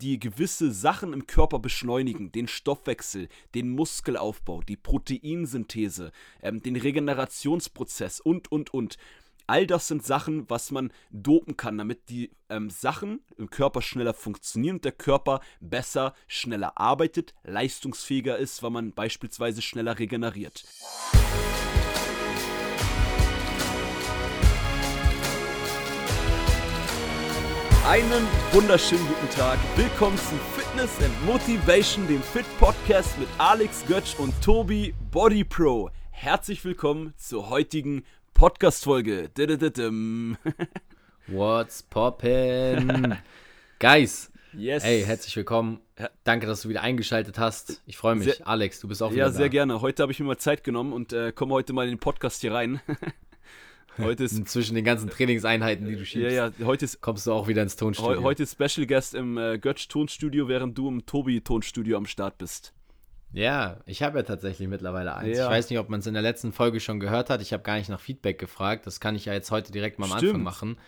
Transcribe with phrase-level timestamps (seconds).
[0.00, 8.20] die gewisse Sachen im Körper beschleunigen, den Stoffwechsel, den Muskelaufbau, die Proteinsynthese, ähm, den Regenerationsprozess
[8.20, 8.98] und, und, und.
[9.48, 14.12] All das sind Sachen, was man dopen kann, damit die ähm, Sachen im Körper schneller
[14.12, 20.64] funktionieren und der Körper besser, schneller arbeitet, leistungsfähiger ist, weil man beispielsweise schneller regeneriert.
[27.86, 29.58] Einen wunderschönen guten Tag.
[29.76, 35.90] Willkommen zum Fitness and Motivation, dem Fit Podcast mit Alex Götsch und Tobi Body Pro.
[36.10, 38.04] Herzlich willkommen zur heutigen
[38.34, 39.30] Podcast-Folge.
[41.28, 43.16] What's poppin'?
[43.78, 44.84] Guys, Yes.
[44.84, 45.80] hey, herzlich willkommen.
[46.24, 47.82] Danke, dass du wieder eingeschaltet hast.
[47.86, 48.34] Ich freue mich.
[48.36, 49.34] Sehr- Alex, du bist auch wieder Ja, da.
[49.36, 49.80] sehr gerne.
[49.82, 52.40] Heute habe ich mir mal Zeit genommen und äh, komme heute mal in den Podcast
[52.40, 52.80] hier rein.
[53.98, 57.32] heute ist Zwischen den ganzen Trainingseinheiten, die du ja, schiebst, ja, heute ist kommst du
[57.32, 58.22] auch wieder ins Tonstudio.
[58.22, 62.38] heute ist Special Guest im äh, Götsch Tonstudio, während du im Tobi Tonstudio am Start
[62.38, 62.72] bist.
[63.32, 65.36] Ja, ich habe ja tatsächlich mittlerweile eins.
[65.36, 65.44] Ja.
[65.44, 67.42] Ich weiß nicht, ob man es in der letzten Folge schon gehört hat.
[67.42, 68.86] Ich habe gar nicht nach Feedback gefragt.
[68.86, 70.30] Das kann ich ja jetzt heute direkt mal am Stimmt.
[70.30, 70.78] Anfang machen.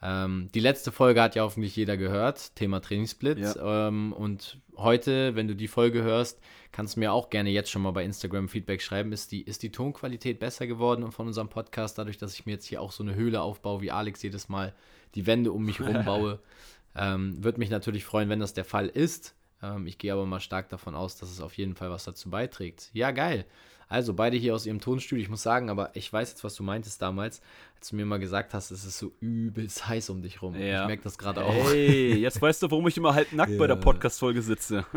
[0.00, 3.56] Ähm, die letzte Folge hat ja hoffentlich jeder gehört, Thema Trainingssplit.
[3.60, 7.82] Ähm, und heute, wenn du die Folge hörst, kannst du mir auch gerne jetzt schon
[7.82, 9.12] mal bei Instagram Feedback schreiben.
[9.12, 12.66] Ist die, ist die Tonqualität besser geworden von unserem Podcast, dadurch, dass ich mir jetzt
[12.66, 14.72] hier auch so eine Höhle aufbaue, wie Alex jedes Mal
[15.14, 16.38] die Wände um mich herum baue?
[16.96, 19.34] ähm, Würde mich natürlich freuen, wenn das der Fall ist.
[19.62, 22.30] Ähm, ich gehe aber mal stark davon aus, dass es auf jeden Fall was dazu
[22.30, 22.90] beiträgt.
[22.92, 23.46] Ja, geil.
[23.88, 25.22] Also beide hier aus ihrem Tonstudio.
[25.22, 27.40] Ich muss sagen, aber ich weiß jetzt, was du meintest damals,
[27.76, 30.54] als du mir mal gesagt hast, es ist so übelst heiß um dich rum.
[30.58, 30.82] Ja.
[30.82, 31.52] Ich merke das gerade auch.
[31.70, 33.82] Hey, jetzt weißt du, warum ich immer halb nackt bei der Ja.
[33.82, 34.84] Podcast-Folge sitze.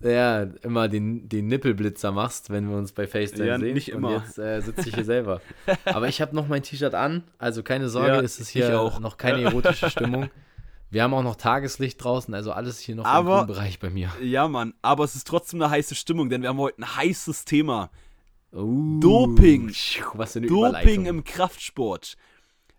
[0.00, 3.72] Ja, immer den, den Nippelblitzer machst, wenn wir uns bei FaceTime Ja, sehen.
[3.72, 4.22] nicht Und immer.
[4.22, 5.40] jetzt äh, sitze ich hier selber.
[5.86, 9.00] Aber ich habe noch mein T-Shirt an, also keine Sorge, Ja, es ist hier auch.
[9.00, 10.28] noch keine erotische Stimmung.
[10.90, 14.10] Wir haben auch noch Tageslicht draußen, also alles hier noch Aber- im Bereich bei mir.
[14.20, 17.46] Ja, Mann, aber es ist trotzdem eine heiße Stimmung, denn wir haben heute ein heißes
[17.46, 17.90] Thema.
[18.54, 19.74] Uh, Doping.
[20.14, 22.16] Was eine Doping im Kraftsport.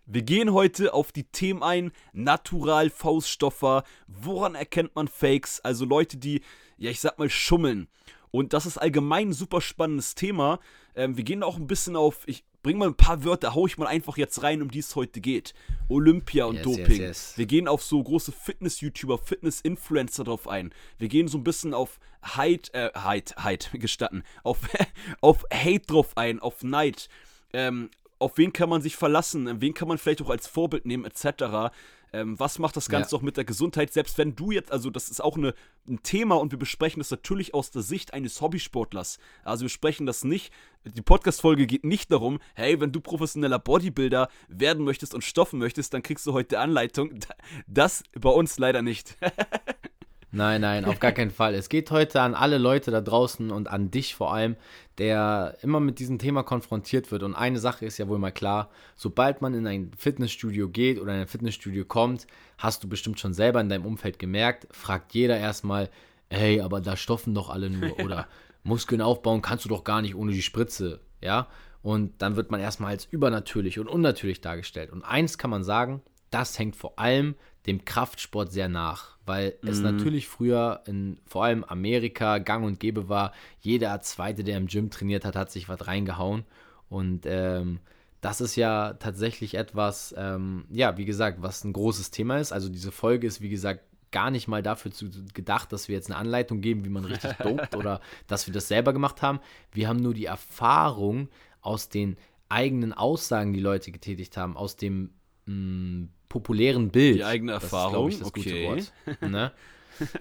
[0.06, 6.16] Wir gehen heute auf die Themen ein, Natural, Fauststoffer, woran erkennt man Fakes, also Leute,
[6.16, 6.40] die,
[6.78, 7.88] ja, ich sag mal, schummeln.
[8.30, 10.60] Und das ist allgemein ein super spannendes Thema.
[10.94, 13.78] Ähm, wir gehen auch ein bisschen auf, ich bring mal ein paar Wörter, hau ich
[13.78, 15.54] mal einfach jetzt rein, um die es heute geht.
[15.88, 16.86] Olympia und Yes, Doping.
[16.88, 17.32] yes, yes.
[17.36, 20.74] Wir gehen auf so große Fitness-YouTuber, Fitness-Influencer drauf ein.
[20.98, 24.58] Wir gehen so ein bisschen auf Hate, äh, Hate, Hate, gestatten, auf,
[25.20, 27.08] auf Hate drauf ein, auf Neid.
[27.52, 27.88] Ähm,
[28.18, 29.60] auf wen kann man sich verlassen?
[29.60, 31.70] Wen kann man vielleicht auch als Vorbild nehmen, etc.
[32.16, 33.18] Ähm, was macht das Ganze Ja.
[33.18, 33.92] auch mit der Gesundheit?
[33.92, 35.54] Selbst wenn du jetzt, also das ist auch eine,
[35.88, 39.18] ein Thema und wir besprechen das natürlich aus der Sicht eines Hobbysportlers.
[39.44, 40.52] Also wir sprechen das nicht,
[40.84, 45.92] die Podcast-Folge geht nicht darum, hey, wenn du professioneller Bodybuilder werden möchtest und stoffen möchtest,
[45.92, 47.10] dann kriegst du heute Anleitung.
[47.66, 49.16] Das bei uns leider nicht.
[50.36, 51.54] Nein, nein, auf gar keinen Fall.
[51.54, 54.56] Es geht heute an alle Leute da draußen und an dich vor allem,
[54.98, 57.22] der immer mit diesem Thema konfrontiert wird.
[57.22, 61.14] Und eine Sache ist ja wohl mal klar, sobald man in ein Fitnessstudio geht oder
[61.14, 62.26] in ein Fitnessstudio kommt,
[62.58, 65.88] hast du bestimmt schon selber in deinem Umfeld gemerkt, fragt jeder erstmal,
[66.28, 68.26] hey, aber da stoffen doch alle nur oder
[68.62, 71.48] Muskeln aufbauen kannst du doch gar nicht ohne die Spritze, ja?
[71.80, 74.90] Und dann wird man erstmal als übernatürlich und unnatürlich dargestellt.
[74.90, 79.80] Und eins kann man sagen, das hängt vor allem dem Kraftsport sehr nach, weil es
[79.80, 84.90] natürlich früher in vor allem Amerika gang und gäbe war, jeder Zweite, der im Gym
[84.90, 86.44] trainiert hat, hat sich was reingehauen.
[86.88, 87.80] Und ähm,
[88.20, 92.52] das ist ja tatsächlich etwas, ähm, ja, wie gesagt, was ein großes Thema ist.
[92.52, 93.82] Also diese Folge ist, wie gesagt,
[94.12, 97.32] gar nicht mal dafür zu, gedacht, dass wir jetzt eine Anleitung geben, wie man richtig
[97.42, 99.40] dopt oder dass wir das selber gemacht haben.
[99.72, 101.28] Wir haben nur die Erfahrung
[101.60, 102.16] aus den
[102.48, 105.10] eigenen Aussagen, die Leute getätigt haben, aus dem
[105.46, 107.16] mh, populären Bild.
[107.16, 108.42] Die eigene Das ist, Erfahrung, ich, das okay.
[108.42, 108.92] gute Wort.
[109.30, 109.52] Ne?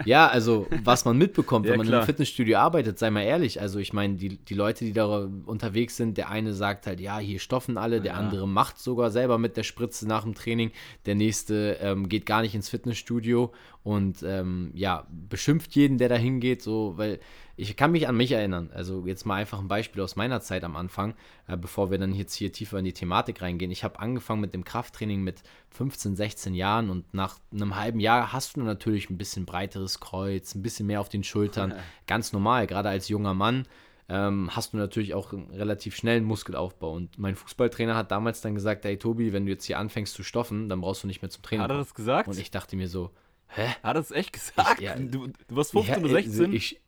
[0.06, 2.00] Ja, also was man mitbekommt, Ja, wenn man klar.
[2.02, 3.60] im Fitnessstudio arbeitet, sei mal ehrlich.
[3.60, 7.20] Also ich meine, die, die Leute, die da unterwegs sind, der eine sagt halt, ja,
[7.20, 8.18] hier stoffen alle, der Ja.
[8.20, 10.72] andere macht sogar selber mit der Spritze nach dem Training,
[11.06, 13.52] der nächste ähm, geht gar nicht ins Fitnessstudio
[13.84, 17.20] und ähm, ja, beschimpft jeden, der da hingeht, so, weil
[17.58, 18.70] ich kann mich an mich erinnern.
[18.74, 21.14] Also jetzt mal einfach ein Beispiel aus meiner Zeit am Anfang,
[21.48, 23.72] äh, bevor wir dann jetzt hier tiefer in die Thematik reingehen.
[23.72, 28.34] Ich habe angefangen mit dem Krafttraining mit 15, 16 Jahren und nach einem halben Jahr
[28.34, 31.74] hast du natürlich ein bisschen breiteres Kreuz, ein bisschen mehr auf den Schultern.
[32.08, 33.66] Ganz normal, gerade als junger Mann
[34.08, 36.92] ähm, hast du natürlich auch einen relativ schnellen Muskelaufbau.
[36.94, 40.24] Und mein Fußballtrainer hat damals dann gesagt, hey Tobi, wenn du jetzt hier anfängst zu
[40.24, 41.64] stoffen, dann brauchst du nicht mehr zum Training.
[41.64, 42.28] Hat er das gesagt?
[42.28, 43.12] Und ich dachte mir so,
[43.48, 43.68] hä?
[43.68, 44.80] Hat er das echt gesagt?
[44.80, 44.96] Ich- ja.
[44.96, 46.42] du, du warst 15 Ja, oder 16?
[46.46, 46.82] Also ich,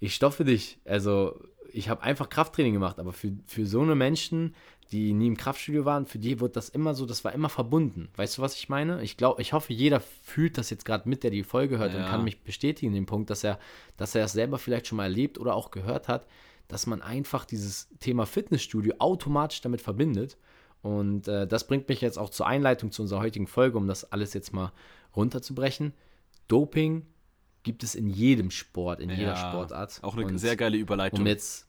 [0.00, 0.78] ich stoffe dich.
[0.84, 1.40] Also,
[1.72, 4.54] ich habe einfach Krafttraining gemacht, aber für, für so eine Menschen,
[4.90, 8.08] die nie im Kraftstudio waren, für die wird das immer so, das war immer verbunden.
[8.16, 9.02] Weißt du, was ich meine?
[9.02, 12.00] Ich glaube, ich hoffe, jeder fühlt das jetzt gerade mit, der die Folge hört ja.
[12.00, 13.58] und kann mich bestätigen, den Punkt, dass er,
[13.96, 16.26] dass er es selber vielleicht schon mal erlebt oder auch gehört hat,
[16.68, 20.38] dass man einfach dieses Thema Fitnessstudio automatisch damit verbindet.
[20.80, 24.10] Und äh, das bringt mich jetzt auch zur Einleitung zu unserer heutigen Folge, um das
[24.10, 24.72] alles jetzt mal
[25.14, 25.92] runterzubrechen.
[26.46, 27.04] Doping
[27.68, 30.00] gibt es in jedem Sport, in ja, jeder Sportart.
[30.02, 31.20] Auch eine und sehr geile Überleitung.
[31.20, 31.68] Um jetzt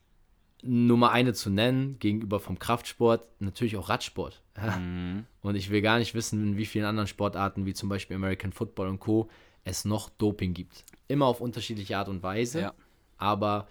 [0.61, 4.41] Nummer eine zu nennen, gegenüber vom Kraftsport, natürlich auch Radsport.
[4.55, 5.25] Mhm.
[5.41, 8.53] Und ich will gar nicht wissen, in wie vielen anderen Sportarten, wie zum Beispiel American
[8.53, 9.29] Football und Co.,
[9.65, 10.85] es noch Doping gibt.
[11.09, 12.61] Immer auf unterschiedliche Art und Weise.
[12.61, 12.73] Ja.
[13.17, 13.67] Aber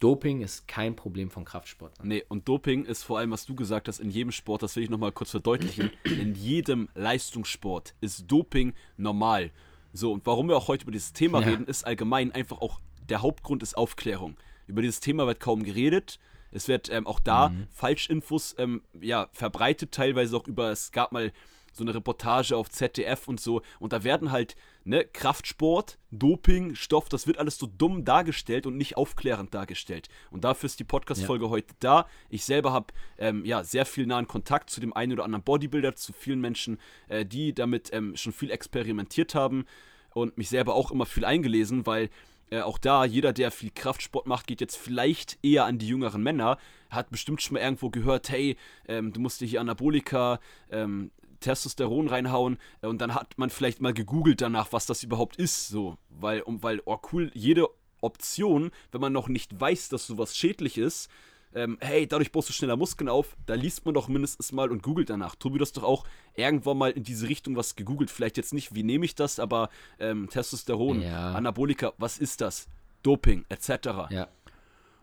[0.00, 1.92] Doping ist kein Problem von Kraftsport.
[2.04, 4.82] Nee, und Doping ist vor allem, was du gesagt hast, in jedem Sport, das will
[4.82, 9.50] ich nochmal kurz verdeutlichen, in jedem Leistungssport ist Doping normal.
[9.92, 11.48] So, und warum wir auch heute über dieses Thema ja.
[11.48, 14.36] reden, ist allgemein einfach auch, der Hauptgrund ist Aufklärung.
[14.66, 16.20] Über dieses Thema wird kaum geredet.
[16.52, 17.66] Es wird ähm, auch da mhm.
[17.70, 21.32] Falschinfos ähm, ja, verbreitet, teilweise auch über, es gab mal
[21.72, 23.62] so eine Reportage auf ZDF und so.
[23.78, 28.76] Und da werden halt, ne, Kraftsport, Doping, Stoff, das wird alles so dumm dargestellt und
[28.76, 30.08] nicht aufklärend dargestellt.
[30.30, 31.50] Und dafür ist die Podcast-Folge ja.
[31.50, 32.06] heute da.
[32.28, 32.86] Ich selber habe
[33.18, 36.78] ähm, ja sehr viel nahen Kontakt zu dem einen oder anderen Bodybuilder, zu vielen Menschen,
[37.08, 39.64] äh, die damit ähm, schon viel experimentiert haben
[40.12, 42.10] und mich selber auch immer viel eingelesen, weil
[42.50, 46.22] äh, auch da, jeder, der viel Kraftsport macht, geht jetzt vielleicht eher an die jüngeren
[46.22, 46.58] Männer,
[46.90, 48.56] hat bestimmt schon mal irgendwo gehört, hey,
[48.88, 50.40] ähm, du musst dir hier Anabolika,
[50.70, 55.36] ähm, Testosteron reinhauen äh, und dann hat man vielleicht mal gegoogelt danach, was das überhaupt
[55.36, 57.68] ist, so, weil, um, weil, oh cool, jede
[58.00, 61.10] Option, wenn man noch nicht weiß, dass sowas schädlich ist,
[61.52, 64.82] ähm, hey, dadurch baust du schneller Muskeln auf, da liest man doch mindestens mal und
[64.82, 65.34] googelt danach.
[65.34, 66.04] Tobi, du hast doch auch
[66.36, 68.10] irgendwann mal in diese Richtung was gegoogelt.
[68.10, 71.32] Vielleicht jetzt nicht, wie nehme ich das, aber ähm, Testosteron, ja.
[71.32, 72.68] Anabolika, was ist das?
[73.02, 73.70] Doping, etc.
[74.10, 74.28] Ja.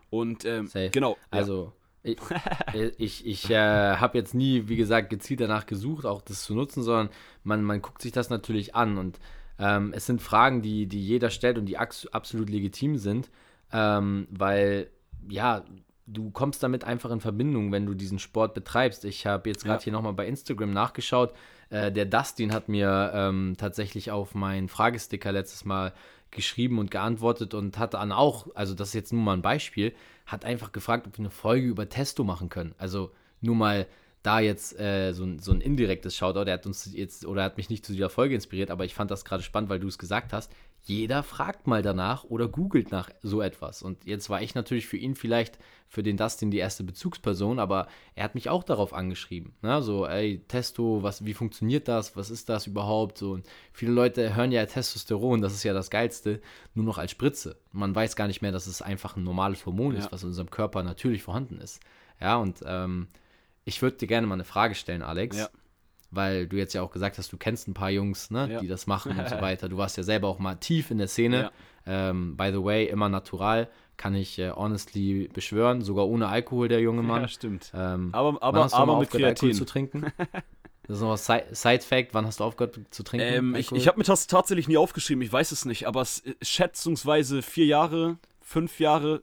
[0.08, 1.18] Und ähm, genau.
[1.30, 1.72] Also, ja.
[2.08, 6.54] Ich, ich, ich äh, habe jetzt nie, wie gesagt, gezielt danach gesucht, auch das zu
[6.54, 7.10] nutzen, sondern
[7.44, 9.18] man, man guckt sich das natürlich an und
[9.58, 13.30] ähm, es sind Fragen, die, die jeder stellt und die absolut legitim sind,
[13.72, 14.90] ähm, weil
[15.28, 15.64] ja,
[16.06, 19.04] du kommst damit einfach in Verbindung, wenn du diesen Sport betreibst.
[19.04, 19.84] Ich habe jetzt gerade ja.
[19.84, 21.34] hier nochmal bei Instagram nachgeschaut.
[21.70, 25.92] Äh, der Dustin hat mir ähm, tatsächlich auf meinen Fragesticker letztes Mal
[26.30, 29.94] geschrieben und geantwortet und hat dann auch, also das ist jetzt nur mal ein Beispiel,
[30.28, 32.74] hat einfach gefragt, ob wir eine Folge über Testo machen können.
[32.78, 33.10] Also
[33.40, 33.86] nur mal
[34.22, 36.48] da jetzt äh, so, ein, so ein indirektes Shoutout.
[36.48, 39.10] Er hat uns jetzt oder hat mich nicht zu dieser Folge inspiriert, aber ich fand
[39.10, 40.50] das gerade spannend, weil du es gesagt hast
[40.88, 43.82] jeder fragt mal danach oder googelt nach so etwas.
[43.82, 47.88] Und jetzt war ich natürlich für ihn vielleicht, für den Dustin die erste Bezugsperson, aber
[48.14, 49.54] er hat mich auch darauf angeschrieben.
[49.60, 49.82] Ne?
[49.82, 52.16] So, ey, Testo, was, wie funktioniert das?
[52.16, 53.18] Was ist das überhaupt?
[53.18, 56.40] So, und viele Leute hören ja Testosteron, das ist ja das Geilste,
[56.74, 57.56] nur noch als Spritze.
[57.72, 60.00] Man weiß gar nicht mehr, dass es einfach ein normales Hormon ja.
[60.00, 61.80] ist, was in unserem Körper natürlich vorhanden ist.
[62.20, 63.08] Ja, und ähm,
[63.64, 65.36] ich würde dir gerne mal eine Frage stellen, Alex.
[65.36, 65.48] Ja
[66.10, 68.60] weil du jetzt ja auch gesagt hast, du kennst ein paar Jungs, ne, ja.
[68.60, 69.68] die das machen und so weiter.
[69.68, 71.50] Du warst ja selber auch mal tief in der Szene.
[71.86, 72.10] Ja.
[72.10, 76.80] Ähm, by the way, immer natural, kann ich äh, honestly beschwören, sogar ohne Alkohol, der
[76.80, 77.22] junge Mann.
[77.22, 77.72] Ja, stimmt.
[77.74, 79.26] Ähm, aber aber, aber mit Kreatin.
[79.26, 80.12] Alkohol zu trinken?
[80.86, 82.14] Das ist noch ein Side-Fact.
[82.14, 83.26] Wann hast du aufgehört zu trinken?
[83.26, 85.20] Ähm, ich ich habe mir das tatsächlich nie aufgeschrieben.
[85.20, 85.86] Ich weiß es nicht.
[85.86, 89.22] Aber es, äh, schätzungsweise vier Jahre, fünf Jahre,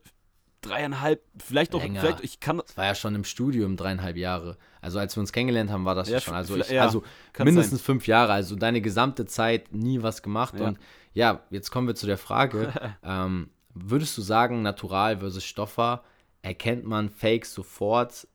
[0.68, 2.02] dreieinhalb, vielleicht auch, Länger.
[2.02, 2.58] vielleicht, ich kann.
[2.58, 4.58] Das war ja schon im Studium dreieinhalb Jahre.
[4.82, 6.34] Also als wir uns kennengelernt haben, war das ja, schon.
[6.34, 7.04] Also, ich, ja, also
[7.38, 7.86] mindestens sein.
[7.86, 10.60] fünf Jahre, also deine gesamte Zeit nie was gemacht.
[10.60, 10.68] Ja.
[10.68, 10.80] Und
[11.14, 12.74] ja, jetzt kommen wir zu der Frage.
[13.04, 16.04] ähm, würdest du sagen, Natural versus Stoffer,
[16.42, 18.28] erkennt man Fakes sofort?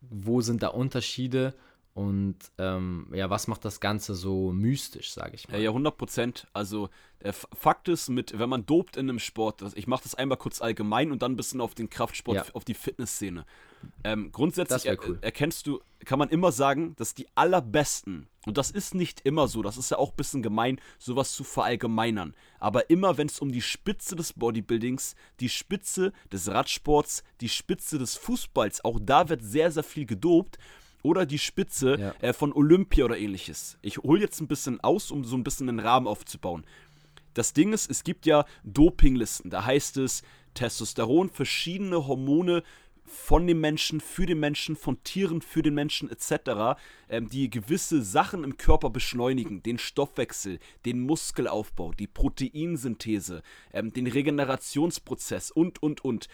[0.00, 1.54] Wo sind da Unterschiede?
[1.98, 5.60] Und ähm, ja, was macht das Ganze so mystisch, sage ich mal?
[5.60, 6.46] Ja, 100 Prozent.
[6.52, 6.90] Also,
[7.24, 10.62] der Fakt ist, mit, wenn man dopt in einem Sport, ich mache das einmal kurz
[10.62, 12.44] allgemein und dann ein bisschen auf den Kraftsport, ja.
[12.52, 13.44] auf die Fitnessszene.
[14.04, 15.18] Ähm, grundsätzlich cool.
[15.20, 19.48] er, erkennst du, kann man immer sagen, dass die allerbesten, und das ist nicht immer
[19.48, 23.40] so, das ist ja auch ein bisschen gemein, sowas zu verallgemeinern, aber immer wenn es
[23.40, 29.28] um die Spitze des Bodybuildings, die Spitze des Radsports, die Spitze des Fußballs, auch da
[29.28, 30.58] wird sehr, sehr viel gedopt
[31.02, 32.14] oder die Spitze ja.
[32.20, 33.78] äh, von Olympia oder ähnliches.
[33.82, 36.64] Ich hole jetzt ein bisschen aus, um so ein bisschen einen Rahmen aufzubauen.
[37.34, 39.50] Das Ding ist, es gibt ja Dopinglisten.
[39.50, 40.22] Da heißt es
[40.54, 42.62] Testosteron, verschiedene Hormone
[43.08, 46.78] von dem Menschen, für den Menschen, von Tieren für den Menschen etc.,
[47.08, 54.06] ähm, die gewisse Sachen im Körper beschleunigen, den Stoffwechsel, den Muskelaufbau, die Proteinsynthese, ähm, den
[54.06, 56.28] Regenerationsprozess und, und, und.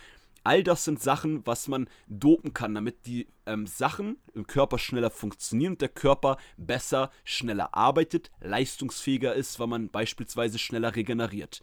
[0.44, 5.10] All das sind Sachen, was man dopen kann, damit die ähm, Sachen im Körper schneller
[5.10, 11.62] funktionieren und der Körper besser, schneller arbeitet, leistungsfähiger ist, weil man beispielsweise schneller regeneriert.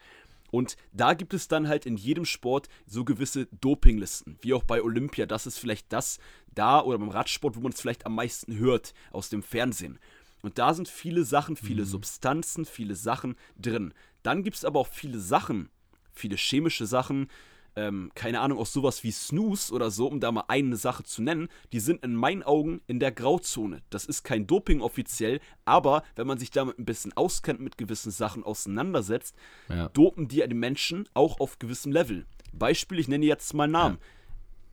[0.50, 4.82] Und da gibt es dann halt in jedem Sport so gewisse Dopinglisten, wie auch bei
[4.82, 5.28] Olympia.
[5.28, 6.20] Das ist vielleicht das
[6.54, 10.00] da oder beim Radsport, wo man es vielleicht am meisten hört aus dem Fernsehen.
[10.42, 11.88] Und da sind viele Sachen, viele mhm.
[11.88, 13.94] Substanzen, viele Sachen drin.
[14.24, 15.70] Dann gibt es aber auch viele Sachen,
[16.14, 17.30] viele chemische Sachen,
[17.75, 21.22] ähm, keine Ahnung, auch sowas wie Snooze oder so, um da mal eine Sache zu
[21.22, 23.82] nennen, die sind in meinen Augen in der Grauzone.
[23.90, 28.12] Das ist kein Doping offiziell, aber wenn man sich damit ein bisschen auskennt, mit gewissen
[28.12, 29.36] Sachen auseinandersetzt,
[29.70, 29.90] ja.
[29.90, 32.25] dopen die den Menschen auch auf gewissem Level.
[32.54, 33.98] Beispiel, ich nenne jetzt mal Namen.
[34.00, 34.06] Ja.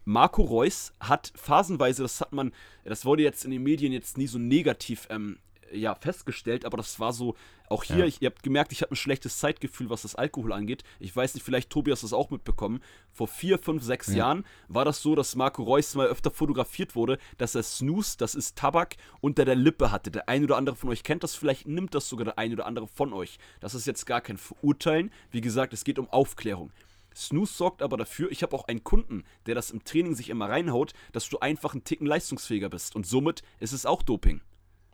[0.05, 2.53] Marco Reus hat phasenweise, das hat man,
[2.85, 5.39] das wurde jetzt in den Medien jetzt nie so negativ ähm,
[5.73, 7.35] ja, festgestellt, aber das war so,
[7.69, 8.05] auch hier, ja.
[8.07, 10.85] ich, ihr habt gemerkt, ich habe ein schlechtes Zeitgefühl, was das Alkohol angeht.
[10.99, 12.81] Ich weiß nicht, vielleicht Tobias das auch mitbekommen.
[13.13, 14.17] Vor vier, fünf, sechs ja.
[14.17, 18.35] Jahren war das so, dass Marco Reus mal öfter fotografiert wurde, dass er Snooze, das
[18.35, 20.11] ist Tabak, unter der Lippe hatte.
[20.11, 22.67] Der ein oder andere von euch kennt das, vielleicht nimmt das sogar der ein oder
[22.67, 23.39] andere von euch.
[23.61, 25.11] Das ist jetzt gar kein Verurteilen.
[25.31, 26.73] Wie gesagt, es geht um Aufklärung.
[27.15, 30.49] Snooze sorgt aber dafür, ich habe auch einen Kunden, der das im Training sich immer
[30.49, 32.95] reinhaut, dass du einfach einen Ticken leistungsfähiger bist.
[32.95, 34.41] Und somit ist es auch Doping.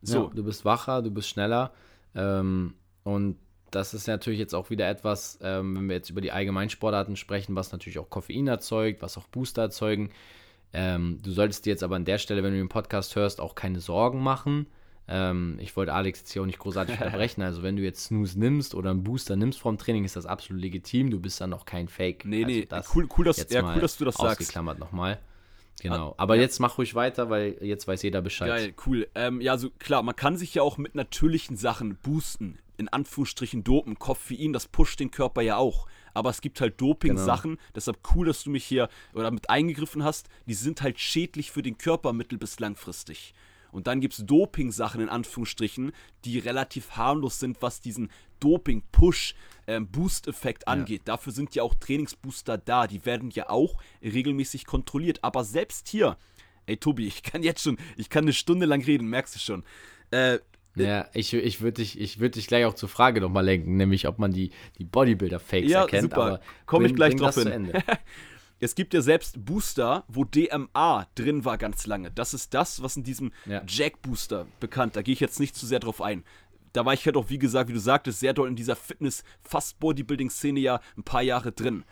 [0.07, 0.25] So.
[0.25, 1.73] Ja, du bist wacher, du bist schneller.
[2.15, 3.37] Ähm, und
[3.71, 7.57] das ist natürlich jetzt auch wieder etwas, ähm, wenn wir jetzt über die Allgemeinsportarten sprechen,
[7.57, 10.11] was natürlich auch Koffein erzeugt, was auch Booster erzeugen.
[10.73, 13.55] Ähm, du solltest dir jetzt aber an der Stelle, wenn du den Podcast hörst, auch
[13.55, 14.67] keine Sorgen machen.
[15.07, 17.43] Ähm, ich wollte Alex jetzt hier auch nicht großartig unterbrechen.
[17.43, 20.63] Also, wenn du jetzt Snooze nimmst oder einen Booster nimmst vom Training, ist das absolut
[20.63, 21.11] legitim.
[21.11, 22.25] Du bist dann noch kein Fake.
[22.25, 24.41] Nee, also nee, cool, cool, dass, ja, cool, dass du das sagst.
[24.41, 25.19] Ausgeklammert nochmal.
[25.81, 26.15] Genau.
[26.17, 26.43] Aber ja.
[26.43, 28.49] jetzt mach ruhig weiter, weil jetzt weiß jeder Bescheid.
[28.49, 29.09] Geil, cool.
[29.15, 32.59] Ähm, ja, so klar, man kann sich ja auch mit natürlichen Sachen boosten.
[32.77, 33.99] In Anführungsstrichen dopen.
[33.99, 35.87] Koffein, das pusht den Körper ja auch.
[36.13, 37.53] Aber es gibt halt Doping-Sachen.
[37.53, 37.63] Genau.
[37.75, 40.29] Deshalb cool, dass du mich hier oder mit eingegriffen hast.
[40.47, 43.35] Die sind halt schädlich für den Körper mittel- bis langfristig.
[43.75, 45.91] Und dann gibt es Doping-Sachen in Anführungsstrichen,
[46.25, 49.35] die relativ harmlos sind, was diesen Doping-Push,
[49.67, 51.03] ähm, Boost-Effekt angeht.
[51.09, 51.15] Ja.
[51.15, 52.87] Dafür sind ja auch Trainingsbooster da.
[52.87, 55.25] Die werden ja auch regelmäßig kontrolliert.
[55.25, 56.17] Aber selbst hier,
[56.67, 59.65] ey Tobi, ich kann jetzt schon, ich kann eine Stunde lang reden, merkst du schon.
[60.13, 60.39] Äh,
[60.77, 64.21] ja, ich, ich würde dich, würd dich gleich auch zur Frage nochmal lenken, nämlich ob
[64.21, 66.13] man die, die Bodybuilder-Fakes ja, erkennt.
[66.13, 66.41] Super.
[66.67, 67.73] Komme ich gleich drauf hin.
[68.61, 72.11] Es gibt ja selbst Booster, wo DMA drin war ganz lange.
[72.11, 73.63] Das ist das, was in diesem ja.
[73.67, 74.97] Jack-Booster bekannt.
[74.97, 76.25] Da gehe ich jetzt nicht zu sehr drauf ein.
[76.73, 80.61] Da war ich halt auch, wie gesagt, wie du sagtest, sehr doll in dieser Fitness-Fast-Bodybuilding-Szene
[80.61, 81.85] ja ein paar Jahre drin.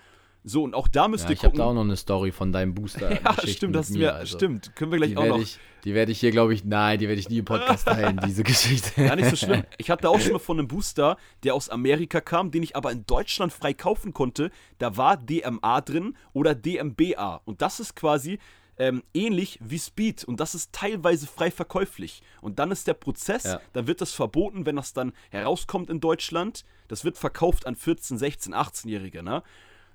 [0.44, 1.56] So, und auch da müsst ja, ihr ich gucken.
[1.56, 3.12] Ich habe da auch noch eine Story von deinem Booster.
[3.24, 4.74] ja, stimmt, das mir, also, stimmt.
[4.74, 5.38] Können wir gleich auch noch.
[5.38, 8.20] Ich, die werde ich hier, glaube ich, nein, die werde ich nie im Podcast teilen,
[8.26, 9.04] diese Geschichte.
[9.04, 9.64] Gar nicht so schlimm.
[9.78, 12.92] Ich hatte auch schon mal von einem Booster, der aus Amerika kam, den ich aber
[12.92, 14.50] in Deutschland frei kaufen konnte.
[14.78, 17.40] Da war DMA drin oder DMBA.
[17.44, 18.38] Und das ist quasi
[18.78, 22.22] ähm, ähnlich wie Speed und das ist teilweise frei verkäuflich.
[22.40, 23.60] Und dann ist der Prozess, ja.
[23.72, 26.64] dann wird das verboten, wenn das dann herauskommt in Deutschland.
[26.88, 29.42] Das wird verkauft an 14, 16, 18-Jährige, ne?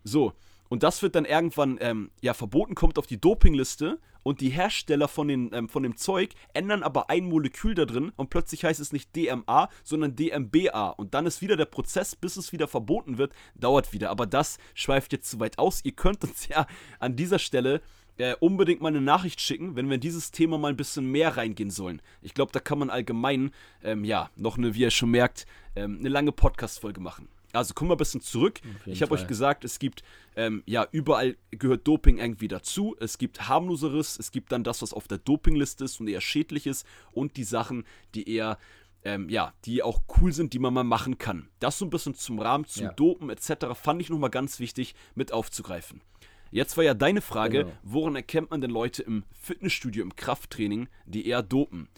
[0.08, 0.34] So,
[0.70, 5.08] und das wird dann irgendwann ähm, ja verboten, kommt auf die Dopingliste und die Hersteller
[5.08, 8.80] von, den, ähm, von dem Zeug ändern aber ein Molekül da drin und plötzlich heißt
[8.80, 10.90] es nicht DMA, sondern DMBA.
[10.90, 14.10] Und dann ist wieder der Prozess, bis es wieder verboten wird, dauert wieder.
[14.10, 15.82] Aber das schweift jetzt zu weit aus.
[15.84, 16.68] Ihr könnt uns ja
[17.00, 17.82] an dieser Stelle
[18.18, 21.38] äh, unbedingt mal eine Nachricht schicken, wenn wir in dieses Thema mal ein bisschen mehr
[21.38, 22.02] reingehen sollen.
[22.22, 23.52] Ich glaube, da kann man allgemein,
[23.84, 25.46] ähm, ja, noch eine, wie ihr schon merkt,
[25.76, 27.30] ähm, eine lange Podcast-Folge machen.
[27.58, 28.62] Also kommen wir ein bisschen zurück.
[28.86, 30.04] Ich habe euch gesagt, es gibt,
[30.36, 32.96] ähm, ja, überall gehört Doping irgendwie dazu.
[33.00, 36.86] Es gibt harmloseres, es gibt dann das, was auf der Dopingliste ist und eher schädliches
[37.12, 38.58] und die Sachen, die eher,
[39.04, 41.50] ähm, ja, die auch cool sind, die man mal machen kann.
[41.60, 42.94] Das so ein bisschen zum Rahmen, zum ja.
[42.94, 43.74] Dopen etc.
[43.74, 46.02] fand ich nochmal ganz wichtig mit aufzugreifen.
[46.52, 47.78] Jetzt war ja deine Frage, genau.
[47.84, 51.90] woran erkennt man denn Leute im Fitnessstudio, im Krafttraining, die eher dopen?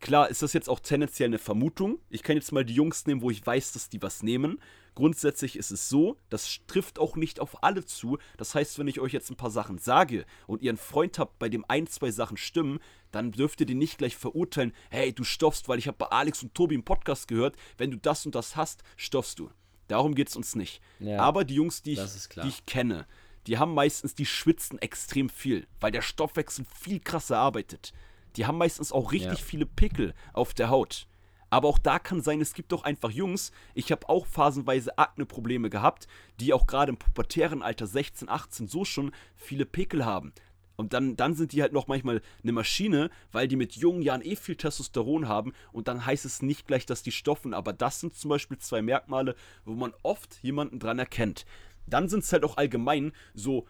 [0.00, 1.98] Klar ist das jetzt auch tendenziell eine Vermutung.
[2.10, 4.60] Ich kann jetzt mal die Jungs nehmen, wo ich weiß, dass die was nehmen.
[4.94, 8.18] Grundsätzlich ist es so, das trifft auch nicht auf alle zu.
[8.38, 11.38] Das heißt, wenn ich euch jetzt ein paar Sachen sage und ihr einen Freund habt,
[11.38, 12.78] bei dem ein, zwei Sachen stimmen,
[13.10, 16.42] dann dürft ihr den nicht gleich verurteilen, hey, du stoffst, weil ich habe bei Alex
[16.42, 19.50] und Tobi im Podcast gehört, wenn du das und das hast, stoffst du.
[19.88, 20.80] Darum geht es uns nicht.
[20.98, 22.00] Ja, Aber die Jungs, die ich,
[22.42, 23.06] die ich kenne,
[23.46, 27.92] die haben meistens, die schwitzen extrem viel, weil der Stoffwechsel viel krasser arbeitet.
[28.36, 29.44] Die haben meistens auch richtig ja.
[29.44, 31.06] viele Pickel auf der Haut.
[31.48, 33.52] Aber auch da kann sein, es gibt doch einfach Jungs.
[33.74, 36.08] Ich habe auch phasenweise Akne-Probleme gehabt,
[36.40, 40.32] die auch gerade im pubertären Alter 16, 18 so schon viele Pickel haben.
[40.76, 44.22] Und dann, dann sind die halt noch manchmal eine Maschine, weil die mit jungen Jahren
[44.22, 45.54] eh viel Testosteron haben.
[45.72, 47.54] Und dann heißt es nicht gleich, dass die stoffen.
[47.54, 51.46] Aber das sind zum Beispiel zwei Merkmale, wo man oft jemanden dran erkennt.
[51.86, 53.66] Dann sind es halt auch allgemein so,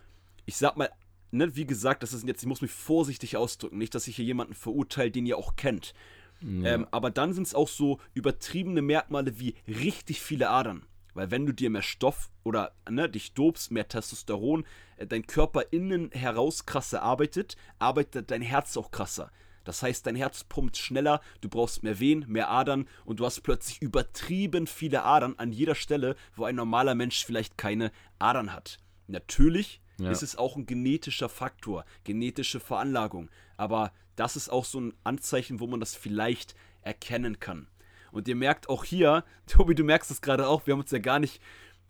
[0.46, 0.90] ich sag mal,
[1.36, 4.24] ne, wie gesagt, das ist jetzt, ich muss mich vorsichtig ausdrücken, nicht, dass ich hier
[4.24, 5.94] jemanden verurteile, den ihr auch kennt.
[6.40, 6.74] Ja.
[6.74, 10.84] Ähm, aber dann sind es auch so übertriebene Merkmale wie richtig viele Adern.
[11.14, 14.66] Weil wenn du dir mehr Stoff oder ne, dich dobst, mehr Testosteron,
[14.98, 19.30] äh, dein Körper innen heraus krasser arbeitet, arbeitet dein Herz auch krasser.
[19.64, 23.40] Das heißt, dein Herz pumpt schneller, du brauchst mehr Wehen, mehr Adern und du hast
[23.40, 28.78] plötzlich übertrieben viele Adern an jeder Stelle, wo ein normaler Mensch vielleicht keine Adern hat.
[29.08, 30.10] Natürlich ja.
[30.10, 33.30] ist es auch ein genetischer Faktor, genetische Veranlagung.
[33.56, 37.66] Aber das ist auch so ein Anzeichen, wo man das vielleicht erkennen kann.
[38.12, 40.98] Und ihr merkt auch hier, Tobi, du merkst es gerade auch, wir haben uns ja
[40.98, 41.40] gar nicht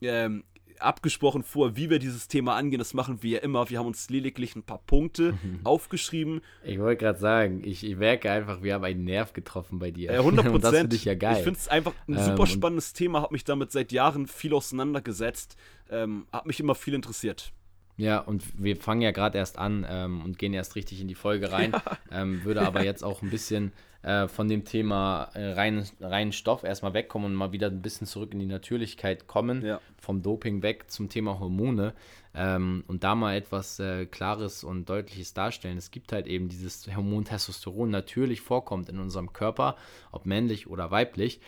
[0.00, 0.44] ähm,
[0.80, 2.78] abgesprochen vor, wie wir dieses Thema angehen.
[2.78, 3.70] Das machen wir ja immer.
[3.70, 6.42] Wir haben uns lediglich ein paar Punkte aufgeschrieben.
[6.64, 10.12] Ich wollte gerade sagen, ich, ich, merke einfach, wir haben einen Nerv getroffen bei dir.
[10.12, 10.64] Ja, 100 Prozent.
[10.64, 11.36] das finde ich ja geil.
[11.38, 14.54] Ich finde es einfach ein ähm, super spannendes Thema, habe mich damit seit Jahren viel
[14.54, 15.56] auseinandergesetzt,
[15.90, 17.52] ähm, hat mich immer viel interessiert.
[17.96, 21.14] Ja, und wir fangen ja gerade erst an ähm, und gehen erst richtig in die
[21.14, 21.72] Folge rein.
[21.72, 21.82] Ja.
[22.22, 23.72] Ähm, würde aber jetzt auch ein bisschen
[24.02, 28.06] äh, von dem Thema äh, reinen, reinen Stoff erstmal wegkommen und mal wieder ein bisschen
[28.06, 29.64] zurück in die Natürlichkeit kommen.
[29.64, 29.80] Ja.
[29.98, 31.92] Vom Doping weg zum Thema Hormone.
[32.34, 35.78] Ähm, und da mal etwas äh, Klares und Deutliches darstellen.
[35.78, 39.76] Es gibt halt eben dieses Hormon Testosteron natürlich vorkommt in unserem Körper,
[40.12, 41.40] ob männlich oder weiblich.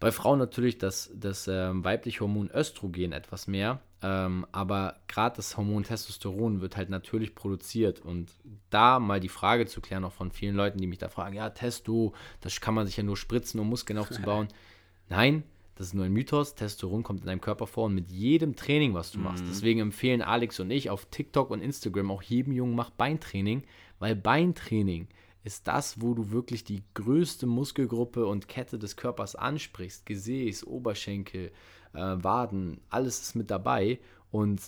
[0.00, 5.56] Bei Frauen natürlich das, das ähm, weibliche Hormon Östrogen etwas mehr, ähm, aber gerade das
[5.56, 8.00] Hormon Testosteron wird halt natürlich produziert.
[8.00, 8.30] Und
[8.70, 11.50] da mal die Frage zu klären, auch von vielen Leuten, die mich da fragen: Ja,
[11.50, 14.48] Testo, das kann man sich ja nur spritzen, um Muskeln aufzubauen.
[15.08, 15.44] Nein,
[15.76, 16.54] das ist nur ein Mythos.
[16.54, 19.44] Testosteron kommt in deinem Körper vor und mit jedem Training, was du machst.
[19.44, 19.48] Mhm.
[19.48, 23.62] Deswegen empfehlen Alex und ich auf TikTok und Instagram auch jedem Jungen macht Beintraining,
[23.98, 25.08] weil Beintraining
[25.44, 30.06] ist das, wo du wirklich die größte Muskelgruppe und Kette des Körpers ansprichst.
[30.06, 31.52] Gesäß, Oberschenkel,
[31.92, 34.60] äh, Waden, alles ist mit dabei und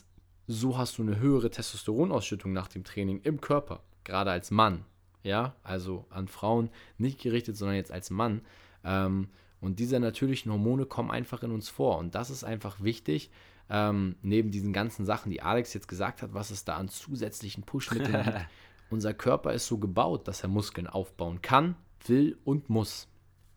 [0.47, 4.85] so hast du eine höhere Testosteronausschüttung nach dem Training im Körper, gerade als Mann.
[5.23, 8.43] Ja, also an Frauen nicht gerichtet, sondern jetzt als Mann.
[8.85, 9.29] Ähm,
[9.61, 11.99] und diese natürlichen Hormone kommen einfach in uns vor.
[11.99, 13.31] Und das ist einfach wichtig,
[13.69, 17.65] ähm, neben diesen ganzen Sachen, die Alex jetzt gesagt hat, was es da an zusätzlichen
[17.65, 18.47] Pushmitteln gibt.
[18.91, 21.77] Unser Körper ist so gebaut, dass er Muskeln aufbauen kann,
[22.07, 23.09] will und muss.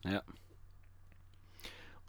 [0.03, 0.23] Ja.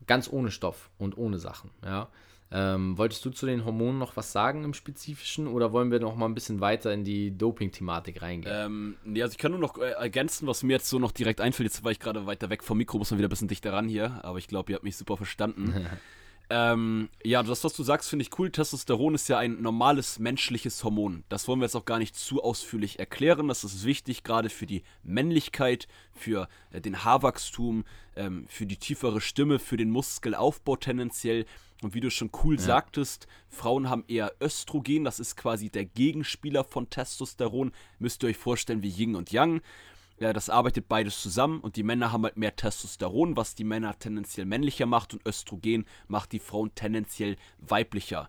[0.06, 2.08] Ganz ohne Stoff und ohne Sachen, ja.
[2.52, 6.16] Ähm, wolltest du zu den Hormonen noch was sagen im Spezifischen oder wollen wir noch
[6.16, 8.52] mal ein bisschen weiter in die Doping-Thematik reingehen?
[8.52, 11.40] Ähm, nee, also ich kann nur noch äh, ergänzen, was mir jetzt so noch direkt
[11.40, 11.68] einfällt.
[11.68, 13.88] Jetzt war ich gerade weiter weg vom Mikro, muss man wieder ein bisschen dichter ran
[13.88, 15.86] hier, aber ich glaube, ihr habt mich super verstanden.
[16.52, 18.50] Ähm, ja, das, was du sagst, finde ich cool.
[18.50, 21.23] Testosteron ist ja ein normales menschliches Hormon.
[21.28, 23.47] Das wollen wir jetzt auch gar nicht zu ausführlich erklären.
[23.47, 27.84] Das ist wichtig, gerade für die Männlichkeit, für äh, den Haarwachstum,
[28.17, 31.47] ähm, für die tiefere Stimme, für den Muskelaufbau tendenziell.
[31.82, 32.60] Und wie du schon cool ja.
[32.60, 35.04] sagtest, Frauen haben eher Östrogen.
[35.04, 37.71] Das ist quasi der Gegenspieler von Testosteron.
[38.00, 39.63] Müsst ihr euch vorstellen wie Yin und Yang.
[40.21, 43.99] Ja, das arbeitet beides zusammen und die Männer haben halt mehr Testosteron, was die Männer
[43.99, 48.28] tendenziell männlicher macht und Östrogen macht die Frauen tendenziell weiblicher.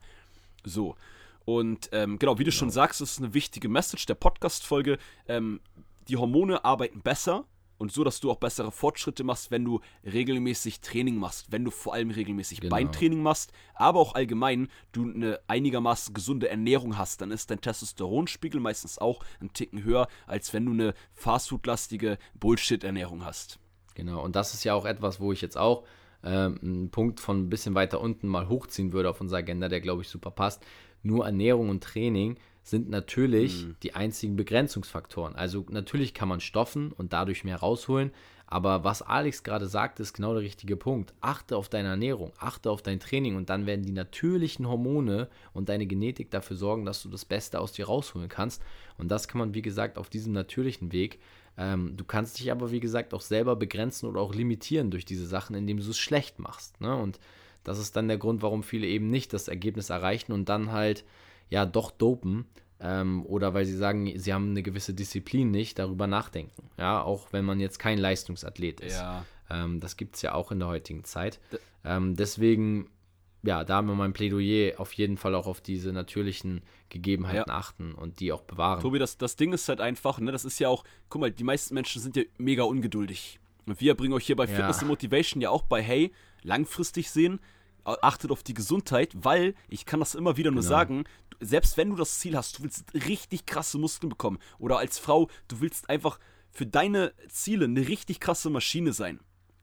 [0.63, 0.95] So.
[1.43, 2.59] Und ähm, genau, wie du genau.
[2.59, 4.99] schon sagst, ist eine wichtige Message der Podcast-Folge.
[5.27, 5.59] Ähm,
[6.07, 7.43] die Hormone arbeiten besser
[7.81, 11.71] und so, dass du auch bessere Fortschritte machst, wenn du regelmäßig Training machst, wenn du
[11.71, 12.75] vor allem regelmäßig genau.
[12.75, 18.61] Beintraining machst, aber auch allgemein du eine einigermaßen gesunde Ernährung hast, dann ist dein Testosteronspiegel
[18.61, 23.57] meistens auch ein Ticken höher, als wenn du eine fastfood-lastige Bullshit-Ernährung hast.
[23.95, 25.83] Genau, und das ist ja auch etwas, wo ich jetzt auch
[26.23, 29.81] ähm, einen Punkt von ein bisschen weiter unten mal hochziehen würde auf unserer Agenda, der
[29.81, 30.63] glaube ich super passt.
[31.01, 33.75] Nur Ernährung und Training sind natürlich mhm.
[33.83, 35.35] die einzigen Begrenzungsfaktoren.
[35.35, 38.11] Also natürlich kann man stoffen und dadurch mehr rausholen,
[38.51, 41.13] aber was Alex gerade sagt, ist genau der richtige Punkt.
[41.21, 45.69] Achte auf deine Ernährung, achte auf dein Training und dann werden die natürlichen Hormone und
[45.69, 48.61] deine Genetik dafür sorgen, dass du das Beste aus dir rausholen kannst.
[48.97, 51.19] Und das kann man, wie gesagt, auf diesem natürlichen Weg.
[51.57, 55.27] Ähm, du kannst dich aber, wie gesagt, auch selber begrenzen oder auch limitieren durch diese
[55.27, 56.81] Sachen, indem du es schlecht machst.
[56.81, 56.93] Ne?
[56.93, 57.21] Und
[57.63, 61.05] das ist dann der Grund, warum viele eben nicht das Ergebnis erreichen und dann halt
[61.51, 62.45] ja doch dopen
[62.79, 66.69] ähm, oder weil sie sagen, sie haben eine gewisse Disziplin nicht, darüber nachdenken.
[66.77, 68.97] Ja, auch wenn man jetzt kein Leistungsathlet ist.
[68.97, 69.25] Ja.
[69.51, 71.39] Ähm, das gibt es ja auch in der heutigen Zeit.
[71.83, 72.89] Ähm, deswegen,
[73.43, 77.55] ja, da haben wir mein Plädoyer auf jeden Fall auch auf diese natürlichen Gegebenheiten ja.
[77.55, 78.81] achten und die auch bewahren.
[78.81, 81.43] Tobi, das, das Ding ist halt einfach, ne, das ist ja auch, guck mal, die
[81.43, 83.39] meisten Menschen sind ja mega ungeduldig.
[83.67, 84.83] Und wir bringen euch hier bei Fitness ja.
[84.83, 86.11] und Motivation ja auch bei, hey,
[86.41, 87.39] langfristig sehen,
[87.83, 90.69] achtet auf die Gesundheit, weil ich kann das immer wieder nur genau.
[90.69, 91.03] sagen,
[91.39, 95.29] selbst wenn du das Ziel hast, du willst richtig krasse Muskeln bekommen oder als Frau,
[95.47, 96.19] du willst einfach
[96.51, 99.19] für deine Ziele eine richtig krasse Maschine sein.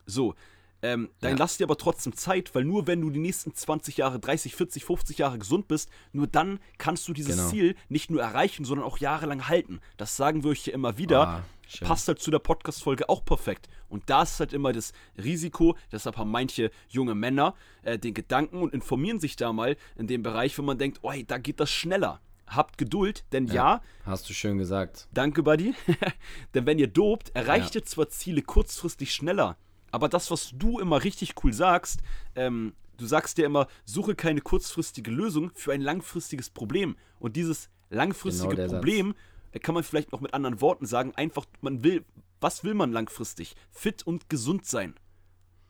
[0.06, 0.34] So,
[0.82, 1.36] ähm, dann Ja.
[1.38, 4.84] lass dir aber trotzdem Zeit, weil nur wenn du die nächsten 20 Jahre, 30, 40,
[4.84, 7.48] 50 Jahre gesund bist, nur dann kannst du dieses Genau.
[7.48, 9.80] Ziel nicht nur erreichen, sondern auch jahrelang halten.
[9.96, 11.44] Das sagen wir euch hier immer wieder.
[11.66, 11.86] Schön.
[11.86, 13.68] Passt halt zu der Podcast-Folge auch perfekt.
[13.90, 18.62] Und da ist halt immer das Risiko, deshalb haben manche junge Männer äh, den Gedanken
[18.62, 21.60] und informieren sich da mal in dem Bereich, wo man denkt, oh, hey, da geht
[21.60, 22.20] das schneller.
[22.46, 25.08] Habt Geduld, denn ja Hast du schön gesagt.
[25.12, 25.74] Danke, Buddy.
[26.54, 27.82] Denn wenn ihr dopt, erreicht Ja.
[27.82, 29.58] ihr zwar Ziele kurzfristig schneller,
[29.90, 32.00] aber das, was du immer richtig cool sagst,
[32.34, 36.96] ähm, du sagst dir immer, suche keine kurzfristige Lösung für ein langfristiges Problem.
[37.18, 38.72] Und dieses langfristige Genau Satz.
[38.72, 39.14] Problem
[39.52, 42.04] äh, kann man vielleicht noch mit anderen Worten sagen, einfach, man will,
[42.40, 43.54] was will man langfristig?
[43.70, 44.94] Fit und gesund sein.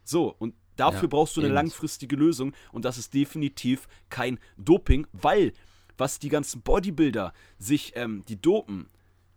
[0.05, 1.55] So, und dafür Ja, brauchst du eine eben.
[1.55, 5.53] langfristige Lösung und das ist definitiv kein Doping, weil
[5.97, 8.89] was die ganzen Bodybuilder sich, ähm, die dopen,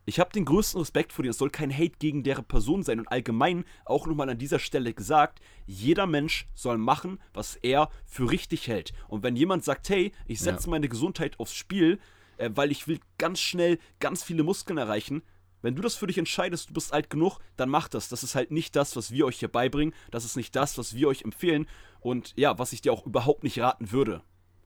[0.05, 1.31] ich habe den größten Respekt vor denen.
[1.31, 2.99] Es soll kein Hate gegen deren Person sein.
[2.99, 8.31] Und allgemein auch nochmal an dieser Stelle gesagt, jeder Mensch soll machen, was er für
[8.31, 8.93] richtig hält.
[9.07, 11.99] Und wenn jemand sagt, hey, ich setze meine Gesundheit aufs Spiel,
[12.37, 15.21] äh, weil ich will ganz schnell ganz viele Muskeln erreichen,
[15.61, 18.09] wenn du das für dich entscheidest, du bist alt genug, dann mach das.
[18.09, 19.93] Das ist halt nicht das, was wir euch hier beibringen.
[20.09, 21.67] Das ist nicht das, was wir euch empfehlen.
[21.99, 24.23] Und ja, was ich dir auch überhaupt nicht raten würde.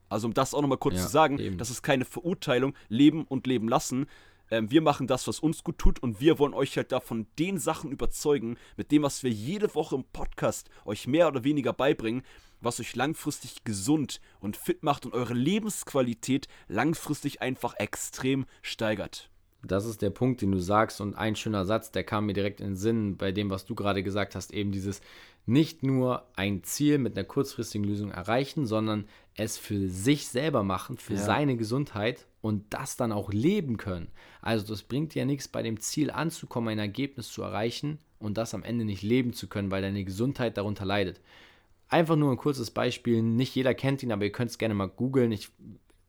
[0.08, 1.58] Also um das auch nochmal kurz Ja, zu sagen, eben.
[1.58, 4.06] das ist keine Verurteilung, leben und leben lassen.
[4.50, 7.58] Ähm, wir machen das, was uns gut tut und wir wollen euch halt davon den
[7.58, 12.22] Sachen überzeugen, mit dem, was wir jede Woche im Podcast euch mehr oder weniger beibringen,
[12.60, 19.30] was euch langfristig gesund und fit macht und eure Lebensqualität langfristig einfach extrem steigert.
[19.62, 21.00] Das ist der Punkt, den du sagst.
[21.00, 23.74] Und ein schöner Satz, der kam mir direkt in den Sinn bei dem, was du
[23.74, 24.52] gerade gesagt hast.
[24.52, 25.00] Eben dieses
[25.44, 30.98] nicht nur ein Ziel mit einer kurzfristigen Lösung erreichen, sondern es für sich selber machen,
[30.98, 31.24] für Ja.
[31.24, 34.06] seine Gesundheit und das dann auch leben können.
[34.40, 38.38] Also das bringt dir ja nichts, bei dem Ziel anzukommen, ein Ergebnis zu erreichen und
[38.38, 41.20] das am Ende nicht leben zu können, weil deine Gesundheit darunter leidet.
[41.88, 43.20] Einfach nur ein kurzes Beispiel.
[43.20, 45.32] Nicht jeder kennt ihn, aber ihr könnt es gerne mal googeln.
[45.32, 45.50] Ich,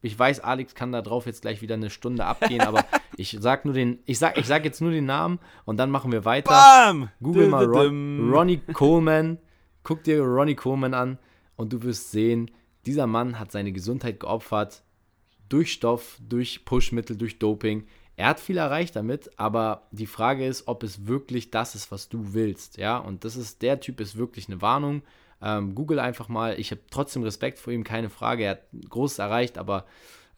[0.03, 2.85] ich weiß, Alex kann da drauf jetzt gleich wieder eine Stunde abgehen, aber
[3.17, 6.11] ich sag nur den, ich sag, ich sag jetzt nur den Namen und dann machen
[6.11, 6.51] wir weiter.
[6.51, 7.09] Bam!
[7.19, 8.31] Google mal Ron.
[8.31, 9.39] Ronnie Coleman.
[9.81, 11.17] Guck dir Ronnie Coleman an
[11.55, 12.51] und du wirst sehen,
[12.85, 14.83] dieser Mann hat seine Gesundheit geopfert
[15.49, 17.87] durch Stoff, durch Pushmittel, durch Doping.
[18.15, 22.09] Er hat viel erreicht damit, aber die Frage ist, ob es wirklich das ist, was
[22.09, 22.77] du willst.
[22.77, 25.03] Ja, und das ist, der Typ ist wirklich eine Warnung.
[25.41, 26.59] Ähm, Google einfach mal.
[26.59, 28.43] Ich habe trotzdem Respekt vor ihm, keine Frage.
[28.43, 29.85] Er hat Großes erreicht, aber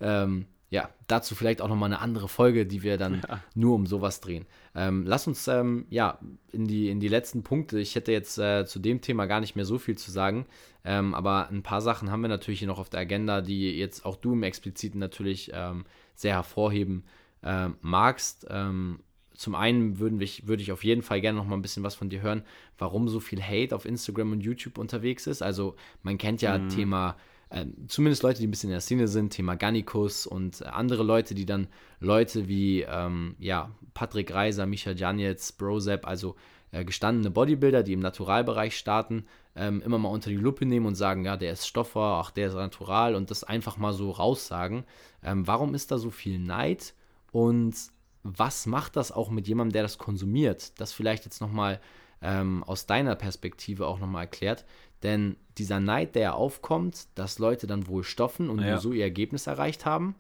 [0.02, 3.22] ähm, ja, dazu vielleicht auch nochmal eine andere Folge, die wir dann
[3.56, 4.46] nur um sowas drehen.
[4.76, 6.20] Ähm, lass uns ähm, ja
[6.52, 7.80] in die, in die letzten Punkte.
[7.80, 10.46] Ich hätte jetzt äh, zu dem Thema gar nicht mehr so viel zu sagen,
[10.86, 14.06] ähm, aber ein paar Sachen haben wir natürlich hier noch auf der Agenda, die jetzt
[14.06, 17.04] auch du im Expliziten natürlich ähm, sehr hervorheben
[17.44, 18.46] ähm, magst.
[18.50, 19.00] Ähm,
[19.34, 21.96] zum einen würden wir, würde ich auf jeden Fall gerne noch mal ein bisschen was
[21.96, 22.44] von dir hören,
[22.78, 25.42] warum so viel Hate auf Instagram und YouTube unterwegs ist.
[25.42, 27.16] Also man kennt ja Thema,
[27.52, 31.04] ähm, zumindest Leute, die ein bisschen in der Szene sind, Thema Gannikus und äh, andere
[31.04, 31.68] Leute, die dann
[32.00, 36.36] Leute wie ähm, ja, Patrick Reiser, Micha Janetz, Brozep, also
[36.72, 40.96] äh, gestandene Bodybuilder, die im Naturalbereich starten, ähm, immer mal unter die Lupe nehmen und
[40.96, 44.84] sagen, ja, der ist Stoffer, ach, der ist natural und das einfach mal so raussagen.
[45.24, 46.94] Ähm, warum ist da so viel Neid
[47.32, 47.76] und
[48.22, 50.80] was macht das auch mit jemandem, der das konsumiert?
[50.80, 51.80] Das vielleicht jetzt nochmal
[52.22, 54.66] ähm, aus deiner Perspektive auch nochmal erklärt.
[55.04, 58.72] Denn dieser Neid, der aufkommt, dass Leute dann wohl stoffen und Ja.
[58.72, 60.16] nur so ihr Ergebnis erreicht haben,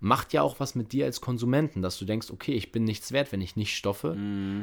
[0.00, 3.10] macht ja auch was mit dir als Konsumenten, dass du denkst, okay, ich bin nichts
[3.10, 4.16] wert, wenn ich nicht stoffe,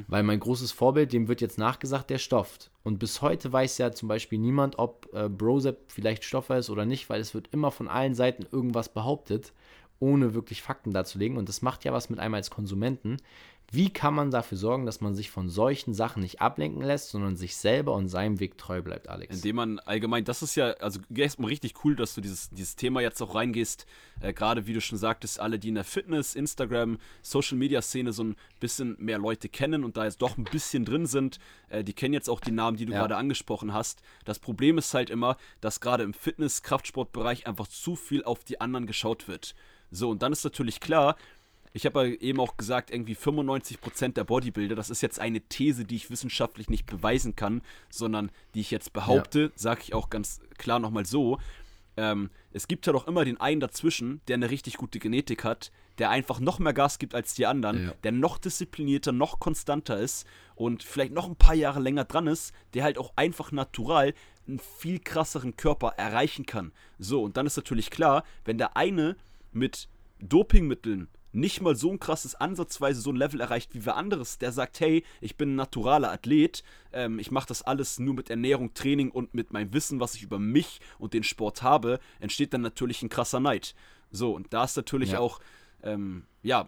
[0.08, 2.72] weil mein großes Vorbild, dem wird jetzt nachgesagt, der stofft.
[2.84, 6.86] Und bis heute weiß ja zum Beispiel niemand, ob äh, Brozep vielleicht Stoffer ist oder
[6.86, 9.52] nicht, weil es wird immer von allen Seiten irgendwas behauptet,
[10.00, 11.38] ohne wirklich Fakten darzulegen.
[11.38, 13.18] Und das macht ja was mit einem als Konsumenten.
[13.76, 17.36] Wie kann man dafür sorgen, dass man sich von solchen Sachen nicht ablenken lässt, sondern
[17.36, 19.36] sich selber und seinem Weg treu bleibt, Alex?
[19.36, 23.02] Indem man allgemein, das ist ja, also erstmal richtig cool, dass du dieses, dieses Thema
[23.02, 23.86] jetzt auch reingehst.
[24.22, 28.14] Äh, Gerade wie du schon sagtest, alle, die in der Fitness, Instagram, Social Media Szene
[28.14, 31.84] so ein bisschen mehr Leute kennen und da jetzt doch ein bisschen drin sind, äh,
[31.84, 33.00] die kennen jetzt auch die Namen, die du Ja.
[33.02, 34.02] gerade angesprochen hast.
[34.24, 38.62] Das Problem ist halt immer, dass gerade im Fitness-, Kraftsportbereich einfach zu viel auf die
[38.62, 39.54] anderen geschaut wird.
[39.92, 41.16] So, und dann ist natürlich klar,
[41.76, 45.84] ich habe ja eben auch gesagt, irgendwie 95% der Bodybuilder, das ist jetzt eine These,
[45.84, 50.40] die ich wissenschaftlich nicht beweisen kann, sondern die ich jetzt behaupte, sage ich auch ganz
[50.58, 51.38] klar nochmal so.
[51.98, 55.72] Ähm, es gibt ja doch immer den einen dazwischen, der eine richtig gute Genetik hat,
[55.98, 57.94] der einfach noch mehr Gas gibt als die anderen, Ja.
[58.06, 62.54] der noch disziplinierter, noch konstanter ist und vielleicht noch ein paar Jahre länger dran ist,
[62.74, 64.14] der halt auch einfach natural
[64.48, 66.72] einen viel krasseren Körper erreichen kann.
[67.00, 69.18] So, und dann ist natürlich klar, wenn der eine
[69.52, 74.38] mit Dopingmitteln nicht mal so ein krasses Ansatzweise so ein Level erreicht wie wer anderes,
[74.38, 78.30] der sagt, hey, ich bin ein naturaler Athlet, ähm, ich mache das alles nur mit
[78.30, 82.54] Ernährung, Training und mit meinem Wissen, was ich über mich und den Sport habe, entsteht
[82.54, 83.76] dann natürlich ein krasser Neid.
[84.12, 85.20] So, und da ist natürlich ja.
[85.20, 85.40] auch,
[85.84, 86.68] ähm, ja,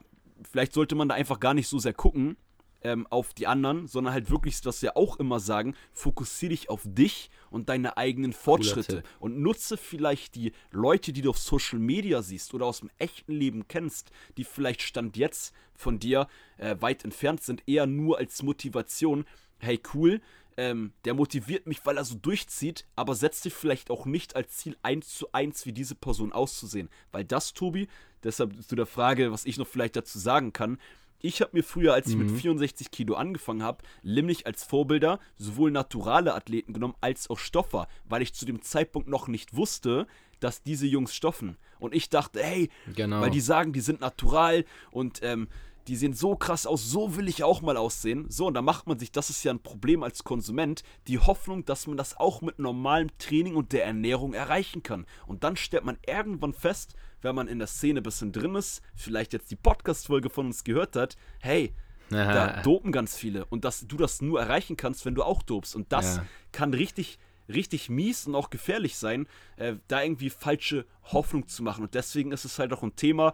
[0.51, 2.37] vielleicht sollte man da einfach gar nicht so sehr gucken,
[2.83, 6.81] ähm, auf die anderen, sondern halt wirklich, was wir auch immer sagen, fokussiere dich auf
[6.85, 12.21] dich und deine eigenen Fortschritte und nutze vielleicht die Leute, die du auf Social Media
[12.21, 17.03] siehst oder aus dem echten Leben kennst, die vielleicht Stand jetzt von dir äh, weit
[17.03, 19.25] entfernt sind, eher nur als Motivation.
[19.59, 20.21] Hey, cool,
[20.57, 24.57] ähm, der motiviert mich, weil er so durchzieht, aber setzt dich vielleicht auch nicht als
[24.57, 26.89] Ziel eins zu eins wie diese Person auszusehen.
[27.11, 27.87] Weil das, Tobi,
[28.23, 30.79] deshalb zu der Frage, was ich noch vielleicht dazu sagen kann,
[31.19, 32.27] ich habe mir früher, als ich mhm.
[32.27, 37.87] mit 64 Kilo angefangen habe, nämlich als Vorbilder sowohl naturale Athleten genommen als auch Stoffer,
[38.05, 40.07] weil ich zu dem Zeitpunkt noch nicht wusste,
[40.39, 41.57] dass diese Jungs stoffen.
[41.79, 43.21] Und ich dachte, hey, genau.
[43.21, 45.47] weil die sagen, die sind natural und ähm,
[45.87, 48.25] die sehen so krass aus, so will ich auch mal aussehen.
[48.29, 51.65] So, und da macht man sich, das ist ja ein Problem als Konsument, die Hoffnung,
[51.65, 55.05] dass man das auch mit normalem Training und der Ernährung erreichen kann.
[55.25, 58.81] Und dann stellt man irgendwann fest, wenn man in der Szene ein bisschen drin ist,
[58.95, 61.73] vielleicht jetzt die Podcast-Folge von uns gehört hat, hey,
[62.09, 65.75] da dopen ganz viele und dass du das nur erreichen kannst, wenn du auch dopst.
[65.75, 66.25] Und das ja.
[66.51, 67.19] kann richtig,
[67.49, 71.83] richtig mies und auch gefährlich sein, äh, da irgendwie falsche Hoffnung zu machen.
[71.83, 73.33] Und deswegen ist es halt auch ein Thema,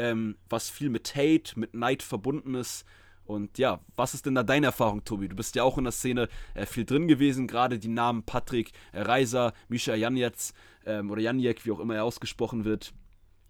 [0.00, 2.86] ähm, was viel mit Hate, mit Neid verbunden ist.
[3.24, 5.28] Und ja, was ist denn da deine Erfahrung, Tobi?
[5.28, 8.72] Du bist ja auch in der Szene äh, viel drin gewesen, gerade die Namen Patrick
[8.92, 10.54] äh, Reiser, Misha Janjetz
[10.86, 12.92] ähm, oder Janjek, wie auch immer er ausgesprochen wird.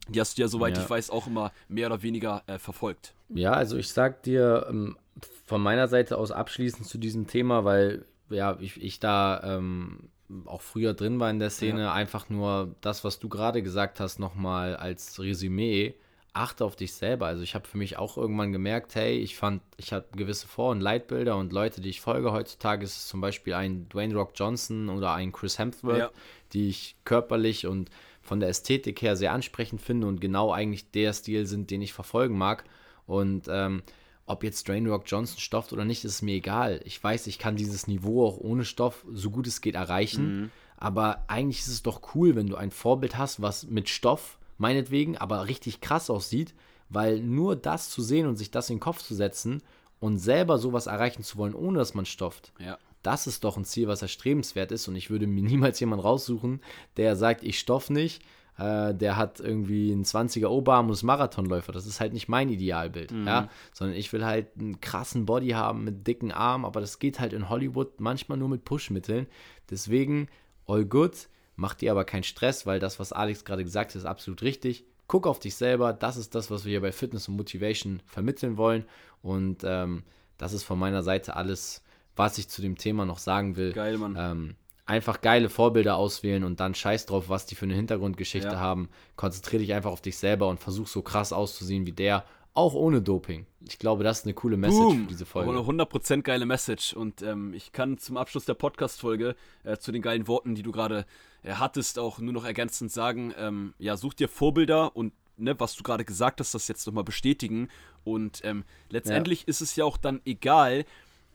[0.09, 0.83] Die hast du ja, soweit ja.
[0.83, 3.15] ich weiß, auch immer mehr oder weniger äh, verfolgt.
[3.29, 4.99] Ja, also ich sag dir ähm,
[5.47, 10.11] von meiner Seite aus abschließend zu diesem Thema, weil ja, ich, ich da ähm,
[10.47, 11.93] auch früher drin war in der Szene, ja.
[11.93, 15.95] einfach nur das, was du gerade gesagt hast, nochmal als Resümee.
[16.33, 17.27] Achte auf dich selber.
[17.27, 20.71] Also ich habe für mich auch irgendwann gemerkt, hey, ich fand, ich habe gewisse Vor-
[20.71, 24.89] und Leitbilder und Leute, die ich folge heutzutage, ist zum Beispiel ein Dwayne Rock Johnson
[24.89, 26.11] oder ein Chris Hemsworth, ja.
[26.53, 27.91] die ich körperlich und
[28.23, 31.93] von der Ästhetik her sehr ansprechend finde und genau eigentlich der Stil sind, den ich
[31.93, 32.65] verfolgen mag.
[33.07, 33.83] Und ähm,
[34.27, 36.81] ob jetzt Drain Rock Johnson stofft oder nicht, ist mir egal.
[36.85, 40.43] Ich weiß, ich kann dieses Niveau auch ohne Stoff so gut es geht erreichen.
[40.43, 40.51] Mhm.
[40.77, 45.17] Aber eigentlich ist es doch cool, wenn du ein Vorbild hast, was mit Stoff, meinetwegen,
[45.17, 46.55] aber richtig krass aussieht,
[46.89, 49.63] weil nur das zu sehen und sich das in den Kopf zu setzen
[49.99, 53.65] und selber sowas erreichen zu wollen, ohne dass man stofft, ja das ist doch ein
[53.65, 54.89] Ziel, was erstrebenswert ist.
[54.89, 56.61] Und ich würde mir niemals jemanden raussuchen,
[56.97, 58.23] der sagt, ich stoff nicht,
[58.59, 61.73] äh, der hat irgendwie einen 20er Oberarm und ist Marathonläufer.
[61.73, 63.27] Das ist halt nicht mein Idealbild, mhm.
[63.27, 63.49] ja.
[63.73, 67.33] Sondern ich will halt einen krassen Body haben mit dicken Armen, aber das geht halt
[67.33, 69.27] in Hollywood manchmal nur mit Push-Mitteln.
[69.71, 70.29] Deswegen,
[70.67, 71.29] all good,
[71.61, 74.85] mach dir aber keinen Stress, weil das, was Alex gerade gesagt hat, ist absolut richtig.
[75.07, 78.57] Guck auf dich selber, das ist das, was wir hier bei Fitness und Motivation vermitteln
[78.57, 78.85] wollen.
[79.23, 80.05] Und ähm,
[80.39, 81.83] das ist von meiner Seite alles
[82.21, 83.73] was ich zu dem Thema noch sagen will.
[83.73, 84.17] Geil, Mann.
[84.19, 88.61] Ähm, einfach geile Vorbilder auswählen und dann scheiß drauf, was die für eine Hintergrundgeschichte ja.
[88.61, 88.89] haben.
[89.17, 92.25] Konzentriere dich einfach auf dich selber und versuch so krass auszusehen wie der,
[92.61, 93.47] auch ohne Doping.
[93.69, 95.03] Ich glaube, das ist eine coole Message Boom.
[95.03, 95.51] für diese Folge.
[95.51, 96.93] Eine 100% geile Message.
[96.93, 100.73] Und ähm, ich kann zum Abschluss der Podcast-Folge äh, zu den geilen Worten, die du
[100.73, 101.05] gerade
[101.43, 105.75] äh, hattest, auch nur noch ergänzend sagen: ähm, Ja, such dir Vorbilder und Ne, was
[105.75, 107.69] du gerade gesagt hast, das jetzt nochmal bestätigen.
[108.05, 109.49] Und ähm, letztendlich ja.
[109.49, 110.85] ist es ja auch dann egal,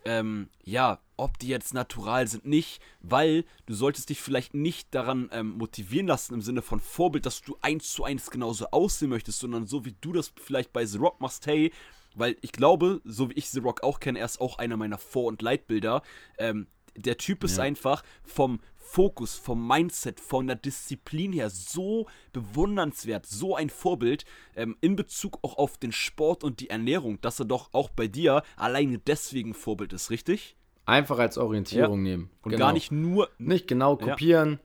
[0.05, 5.29] ähm, ja, ob die jetzt natural sind, nicht, weil du solltest dich vielleicht nicht daran
[5.31, 9.39] ähm, motivieren lassen im Sinne von Vorbild, dass du eins zu eins genauso aussehen möchtest,
[9.39, 11.71] sondern so wie du das vielleicht bei The Rock machst, hey,
[12.15, 14.97] weil ich glaube, so wie ich The Rock auch kenne, er ist auch einer meiner
[14.97, 16.01] Vor- und Leitbilder.
[16.37, 17.63] Ähm, der Typ ist ja.
[17.63, 18.59] einfach vom,
[18.95, 24.23] Fokus, vom Mindset, von der Disziplin her so bewundernswert, so ein Vorbild
[24.55, 28.07] ähm, in Bezug auch auf den Sport und die Ernährung, dass er doch auch bei
[28.07, 30.55] dir alleine deswegen Vorbild ist, richtig?
[30.85, 32.11] Einfach als Orientierung ja.
[32.11, 32.29] nehmen.
[32.43, 32.67] Und genau.
[32.67, 33.29] gar nicht nur.
[33.37, 34.59] Nicht genau kopieren, ja.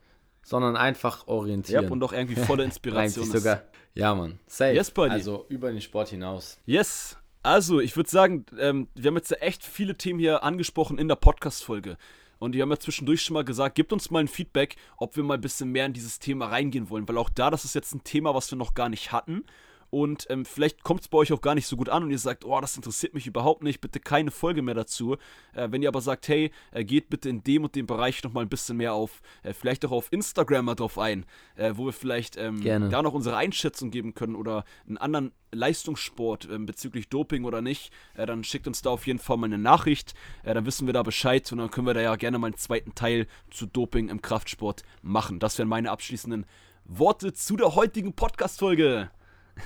[0.44, 1.84] sondern einfach orientieren.
[1.86, 3.32] Ja, und doch irgendwie volle Inspiration ist.
[3.32, 3.62] sogar.
[3.94, 4.38] Ja, Mann.
[4.46, 4.74] Safe.
[4.74, 5.10] Yes, buddy.
[5.10, 6.60] Also über den Sport hinaus.
[6.66, 7.16] Yes.
[7.42, 11.16] Also, ich würde sagen, ähm, wir haben jetzt echt viele Themen hier angesprochen in der
[11.16, 11.96] Podcast-Folge.
[12.40, 15.22] Und die haben ja zwischendurch schon mal gesagt, gebt uns mal ein Feedback, ob wir
[15.22, 17.06] mal ein bisschen mehr in dieses Thema reingehen wollen.
[17.06, 19.44] Weil auch da, das ist jetzt ein Thema, was wir noch gar nicht hatten.
[19.90, 22.18] Und ähm, vielleicht kommt es bei euch auch gar nicht so gut an und ihr
[22.18, 25.16] sagt, oh, das interessiert mich überhaupt nicht, bitte keine Folge mehr dazu.
[25.52, 28.44] Äh, wenn ihr aber sagt, hey, äh, geht bitte in dem und dem Bereich nochmal
[28.44, 31.26] ein bisschen mehr auf, äh, vielleicht auch auf Instagram mal drauf ein,
[31.56, 36.48] äh, wo wir vielleicht ähm, da noch unsere Einschätzung geben können oder einen anderen Leistungssport
[36.50, 39.58] ähm, bezüglich Doping oder nicht, äh, dann schickt uns da auf jeden Fall mal eine
[39.58, 40.14] Nachricht.
[40.44, 42.56] Äh, dann wissen wir da Bescheid und dann können wir da ja gerne mal einen
[42.56, 45.40] zweiten Teil zu Doping im Kraftsport machen.
[45.40, 46.46] Das wären meine abschließenden
[46.84, 49.10] Worte zu der heutigen Podcast-Folge.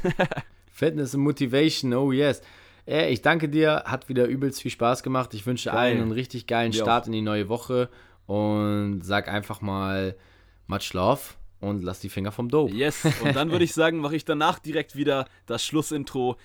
[0.72, 2.42] Fitness und Motivation, oh yes.
[2.86, 5.32] Ey, ich danke dir, hat wieder übelst viel Spaß gemacht.
[5.32, 5.78] Ich wünsche Geil.
[5.78, 7.06] allen einen richtig geilen Mir Start auch.
[7.06, 7.88] in die neue Woche
[8.26, 10.16] und sag einfach mal
[10.66, 11.20] much love
[11.60, 12.74] und lass die Finger vom Dope.
[12.74, 16.36] Yes, und dann würde ich sagen, mache ich danach direkt wieder das Schlussintro.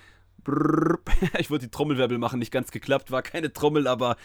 [1.38, 4.16] Ich wollte die Trommelwirbel machen, nicht ganz geklappt, war keine Trommel, aber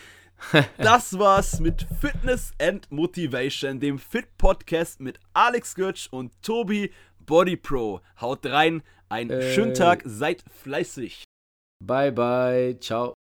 [0.78, 6.92] das war's mit Fitness and Motivation, dem Fit Podcast mit Alex Götsch und Tobi
[7.26, 8.00] Body Pro.
[8.22, 9.54] Haut rein, einen Äh.
[9.54, 11.24] schönen Tag, seid fleißig.
[11.84, 13.14] Bye, bye, ciao.